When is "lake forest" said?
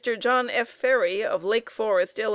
1.43-2.17